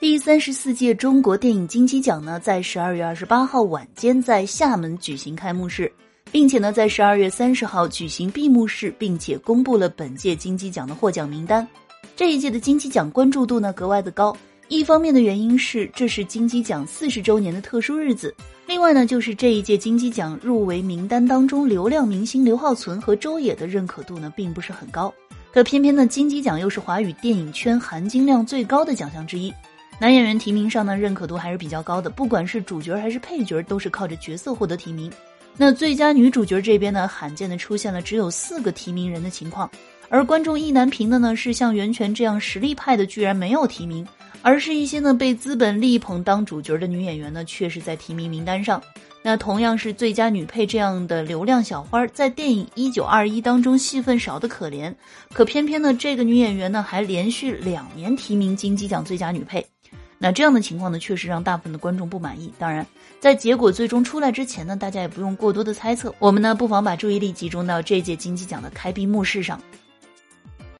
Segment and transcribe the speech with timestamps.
[0.00, 5.92] 第三十四届中国电影金鸡奖呢，在十二月二十八号晚间在厦门举行开幕式，
[6.30, 11.66] 并且呢，在十二月三十号举行闭幕式，并且公布了本届金鸡奖的获奖名单。
[12.14, 14.36] 这一届的金鸡奖关注度呢格外的高，
[14.68, 18.32] 一方面的原因是这是金鸡奖四十周年的特殊日子，
[18.68, 25.12] 另外呢，就是这一届金鸡奖入围名单当中，流量明星刘浩存和周也的认可度呢并不是很高，
[25.52, 29.52] 可偏偏呢，金鸡奖又是华语电影圈含金量最高的奖项之一。
[30.00, 35.12] 男演员提名上呢，认可度还是比较高的，不管是主角还是配角，都是靠着角色获得提名。
[35.56, 39.68] 那最佳女主角这边呢，罕见的出现了只有四个提名人的情况，
[40.08, 44.06] 而观众意难平的呢，是像袁泉这样实力派的居然没有提名，
[44.40, 48.80] 而是一些呢被资本力捧当主角的女演员呢，却是在提名名单上。
[49.22, 54.94] 那同样是最佳女配这样的流量小花，在电影《一九二一》当中戏份少的可怜，
[55.34, 59.66] 可偏偏呢，这个女演员呢还连续两年提名金鸡奖最佳女配。
[60.18, 62.52] 那这样的情况呢，确实让大部分的观众不满意。
[62.58, 62.86] 当然，
[63.20, 66.14] 在结果最终出来之前呢，大家也不用过多的猜测。
[66.18, 69.60] 我们呢，不妨把注意力集中到这届金鸡奖的开闭幕式上。